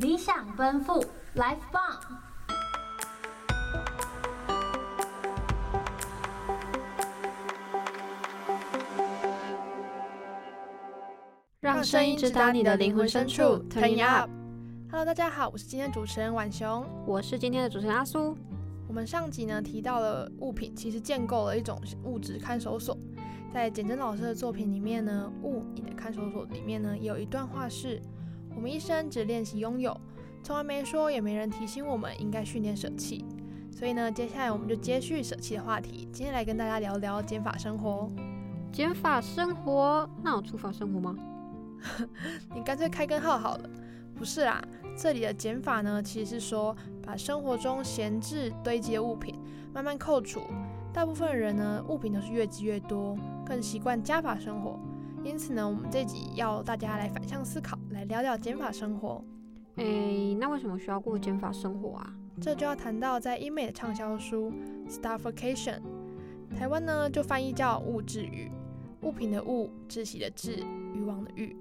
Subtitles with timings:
[0.00, 1.04] 理想奔赴
[1.36, 2.00] ，Life 棒！
[11.60, 18.34] 让声音直达你的灵魂深处，Turn it up！Hello，大家好，我是今天的主持人婉雄，我是今天的主持人阿苏。
[18.88, 22.96] 我们上集呢提到了物品其实建构了一种物质看守所，
[23.52, 28.00] 在简真老师的作品里面呢，《物你的看守所》里面呢有一段话是。
[28.54, 29.98] 我们一生只练习拥有，
[30.42, 33.24] 从来没说，也没人提醒我们应该训练舍弃。
[33.72, 38.08] 所以呢，接下来我们就接续舍弃的话题，今天来跟大家聊聊减法生活。
[38.72, 41.16] 减法生活，那有除法生活吗？
[42.54, 43.70] 你干脆开根号好了。
[44.14, 44.62] 不是啦，
[44.96, 49.34] 这里的减法呢，其实是说把生活中闲置堆积的物品
[49.72, 50.42] 慢慢扣除。
[50.92, 54.78] 大部分人呢，物品都是越积越多，更习惯加法生活。
[55.22, 59.22] 因此呢，我们这集要大家来反向思考，来聊聊减法生活。
[59.76, 62.14] 诶，那为什么需要过减法生活啊？
[62.40, 64.50] 这就要谈到在英美的畅销书
[64.90, 65.80] 《Starfication》，
[66.56, 68.50] 台湾呢就翻译叫《物质欲》，
[69.06, 71.54] 物品的物，窒息的窒，欲望的欲。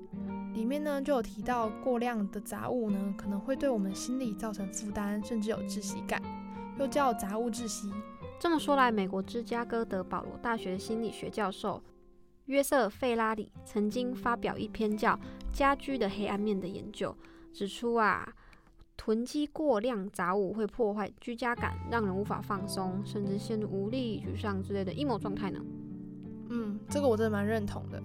[0.54, 6.22] 里面呢就有提到过量的杂物呢，可能会对我们心理造成负担，甚至有窒息感，
[6.80, 7.92] 又叫杂物窒息。
[8.40, 11.84] 这么说来，美国芝加哥德保罗大学心理学教授。
[12.50, 15.14] 约瑟·费拉里曾经发表一篇叫
[15.53, 17.16] 《家居的黑暗面》的研究，
[17.53, 18.28] 指出啊，
[18.97, 25.59] 囤积过量杂物会破坏居家感，让人无法放松，甚至陷入无力、沮丧之类的 emo 状态呢。
[26.50, 28.02] 嗯，这个我真的蛮认同的。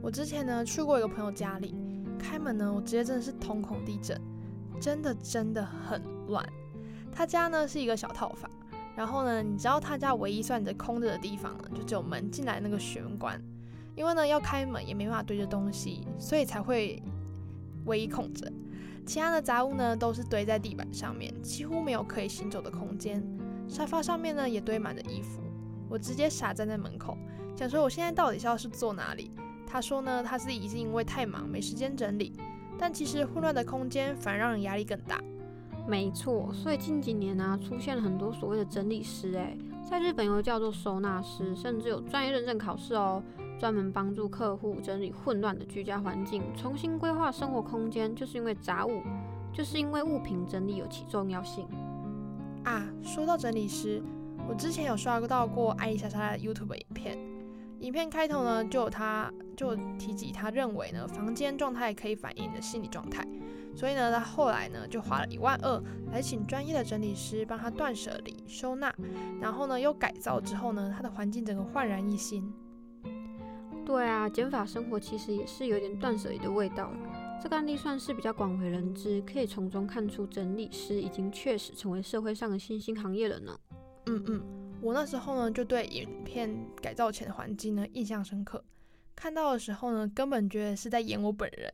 [0.00, 1.74] 我之前呢去过一个朋友家里，
[2.20, 4.16] 开门呢，我直接真的是瞳孔地震，
[4.80, 6.48] 真的真的很乱。
[7.10, 8.48] 他家呢是一个小套房，
[8.94, 13.42] 然后呢，你知道他家唯一算着空着的地方呢，就只有门进来那个玄关。
[13.98, 17.02] 因为呢，要开门也没办法堆着东西，所以才会
[17.86, 18.48] 唯一空着。
[19.04, 23.20] 其他的杂物呢，都是堆在地板上面，几乎没有可以行走的空间。
[23.66, 25.40] 沙发上面呢，也堆满了衣服。
[25.88, 27.18] 我直接傻站在门口，
[27.56, 29.32] 想说我现在到底是要是坐哪里？
[29.66, 32.38] 他说呢，他自己是因为太忙没时间整理。
[32.78, 35.20] 但其实混乱的空间反而让人压力更大。
[35.88, 39.58] 没错，所以近几年呢、出现了很多所谓的整理师，诶，
[39.90, 43.20] 在日本又叫做收纳师，甚至有专业认证考试哦。
[43.58, 49.02] 专门帮助客户整理混乱的居家环境，重新规划生活空间，就是因为杂物，
[49.52, 51.66] 就是因为物品整理有其重要性
[52.64, 52.86] 啊。
[53.02, 54.00] 说到整理师，
[54.48, 57.18] 我之前有刷到过艾丽莎莎的 YouTube 影片，
[57.80, 63.26] 影片开头呢就有他就提及他认为呢房间状态可以反映的心理状态，
[63.74, 65.82] 所以呢他后来呢就花了一万二
[66.12, 68.94] 来请专业的整理师帮他断舍离收纳，
[69.40, 72.52] 然后呢又改造之后呢他的环境整个焕然一新。
[73.88, 76.92] 对啊，减法生活其实也是有点断舍离的味道。
[77.42, 83.58] 这个案例算是比较广为人知，可以从中看出整理师已经确实成为社会上的新兴行业了呢。
[84.04, 84.42] 嗯嗯，
[84.82, 88.62] 我那时候呢就对影片改造前的环境呢印象深刻，
[89.16, 91.72] 看到的时候呢根本觉得是在演我本人。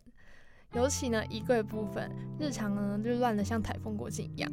[0.75, 2.09] 尤其呢衣柜部分，
[2.39, 4.49] 日常呢就乱得像台风过境一样，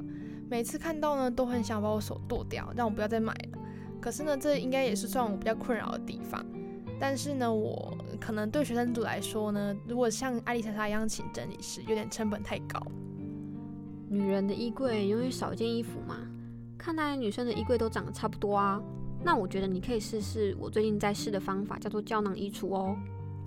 [0.50, 3.60] 每次看到呢都很想把我手剁掉，让我不要再买了。
[4.02, 6.44] 可是呢这应该也是算我比较困扰的地方。
[7.02, 12.80] 但是呢，我可能对学生组来说呢，如果像艾丽莎莎一样请整理师，有点成本太高。
[14.08, 16.18] 女人的衣柜永远少一件衣服嘛，
[16.78, 18.80] 看来女生的衣柜都长得差不多啊。
[19.24, 22.96] 那我觉得你可以试试我最近在试的方法，叫做胶囊衣橱哦。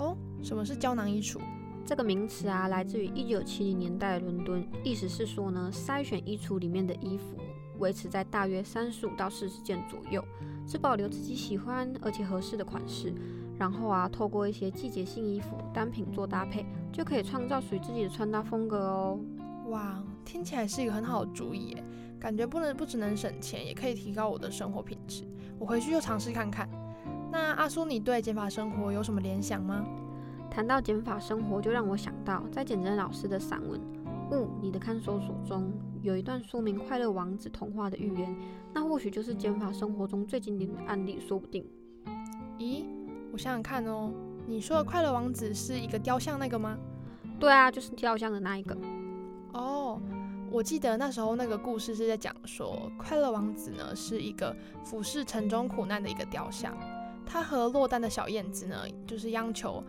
[0.01, 1.39] 哦，什么是胶囊衣橱？
[1.87, 7.37] 这个名词啊，来自于一九七零年代的伦敦，意思是说呢，筛选衣橱里面的衣服，
[7.79, 10.25] 维持在大约三十五到四十件左右，
[10.67, 13.15] 只保留自己喜欢而且合适的款式。
[13.59, 19.21] 然后啊，透过一些季节性衣服单品做搭配，就可以创造属于自己的穿搭风格哦。
[19.69, 21.85] 哇，听起来是一个很好的主意耶！
[22.21, 25.25] 感觉不能不只能省钱，也可以提高我的生活品质。
[25.59, 26.69] 我回去就尝试看看。
[27.31, 29.85] 那阿苏，你对减法生活有什么联想吗？
[30.51, 33.81] 谈到减法生活，就让我想到在简真老师的散文
[34.39, 38.37] 《物你的看守所》中，有一段说明快乐王子童话的寓言，
[38.73, 41.67] 那或许就是减法生活中最经典的案例，说不定。
[42.59, 42.85] 咦？
[43.35, 44.13] 我想想看哦，
[44.47, 46.79] 你说的快乐王子是一个雕像那个吗？
[47.41, 48.79] 对啊，就是雕像的那一个。
[49.55, 50.01] 哦，
[50.53, 54.55] 我记得那时候那个故事是在讲说，快乐王子呢是一个
[54.85, 56.79] 俯视城中苦难的一个雕像，
[57.27, 59.83] 他和落单的小燕子呢，就是央求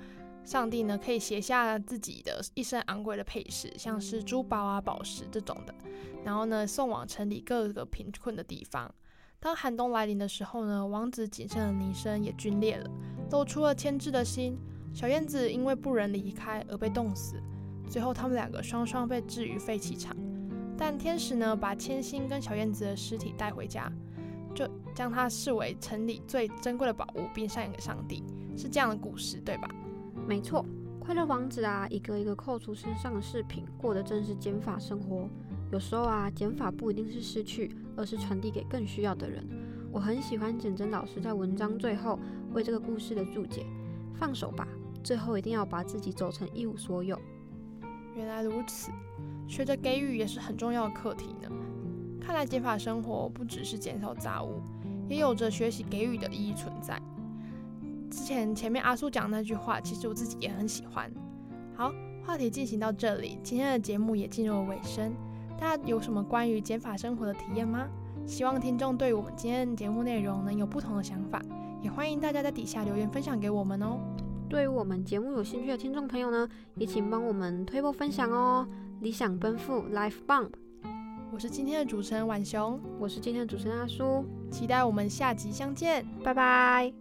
[0.44, 5.76] 上帝呢可以写下自己的一身昂贵的配饰，像是珠宝啊、宝石这种的，
[6.24, 8.92] 然后呢送往城里各个贫困的地方。
[9.40, 12.90] 当寒冬来临的时候呢，王子仅剩的泥身也皲裂了，
[13.32, 14.58] 露出了牵制的心。
[14.94, 17.36] 小燕子因为不忍离开而被冻死。
[17.90, 20.16] 最后他们两个双双被置于废弃场。
[20.78, 23.92] 但天使呢，把千星跟小燕子的尸体带回家，
[24.54, 28.24] 就将它视为城里最珍贵的宝物，并献给上帝。
[28.58, 29.70] 是这样的故事，对吧？
[30.28, 30.66] 没错，
[31.00, 35.30] 快乐王子啊，一个一个扣除身上的饰品，过的正是减法生活。
[35.72, 39.46] 有时候啊，减法不一定是失去，而是传递给更需要的人。
[39.92, 42.20] 我很喜欢简媜老师在文章最后
[42.56, 43.66] 为这个故事的注解：
[44.14, 44.66] 放手吧，
[45.04, 47.20] 最后一定要把自己走成一无所有。
[48.16, 48.90] 原来如此。
[49.48, 51.48] 学着给予也是很重要的课题呢。
[52.20, 54.60] 看来减法生活不只是减少杂物，
[55.08, 57.00] 也有着学习给予的意义存在。
[58.10, 61.12] 之前前面阿叔讲那句话，其实我自己也很喜欢。
[61.76, 61.94] 好，
[62.26, 65.14] 话题进行到这里，今天的节目也进入了尾声。
[65.60, 67.88] 大家有什么关于减法生活的体验吗？
[68.26, 71.40] 希望听众对我们今天的节目内容能有不同的想法，
[71.86, 74.00] 也欢迎大家在底下留言分享给我们哦。
[74.50, 78.68] 对于我们节目有兴趣的听众朋友呢，也请帮我们推播分享哦。
[79.02, 80.50] 理想奔赴，Life Bump。
[81.32, 86.92] 我是今天的主持人婉雄，我是今天的主持人阿苏，期待我们下集相见，拜拜。